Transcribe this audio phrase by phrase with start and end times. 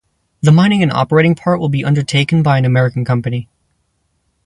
[0.41, 3.47] The mining and operating part will be undertaken by an American company.